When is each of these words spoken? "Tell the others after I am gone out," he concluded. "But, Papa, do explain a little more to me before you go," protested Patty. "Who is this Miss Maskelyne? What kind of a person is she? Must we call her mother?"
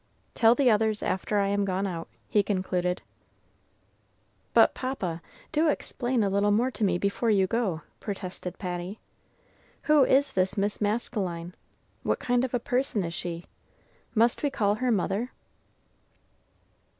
"Tell 0.33 0.55
the 0.55 0.71
others 0.71 1.03
after 1.03 1.37
I 1.37 1.49
am 1.49 1.63
gone 1.63 1.85
out," 1.85 2.07
he 2.27 2.41
concluded. 2.41 3.03
"But, 4.51 4.73
Papa, 4.73 5.21
do 5.51 5.67
explain 5.69 6.23
a 6.23 6.29
little 6.31 6.49
more 6.49 6.71
to 6.71 6.83
me 6.83 6.97
before 6.97 7.29
you 7.29 7.45
go," 7.45 7.83
protested 7.99 8.57
Patty. 8.57 8.97
"Who 9.83 10.03
is 10.03 10.33
this 10.33 10.57
Miss 10.57 10.81
Maskelyne? 10.81 11.53
What 12.01 12.17
kind 12.17 12.43
of 12.43 12.55
a 12.55 12.59
person 12.59 13.03
is 13.03 13.13
she? 13.13 13.45
Must 14.15 14.41
we 14.41 14.49
call 14.49 14.73
her 14.73 14.91
mother?" 14.91 15.31